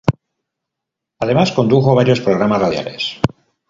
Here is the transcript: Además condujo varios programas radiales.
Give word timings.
Además 1.19 1.51
condujo 1.51 1.93
varios 1.93 2.21
programas 2.21 2.59
radiales. 2.59 3.21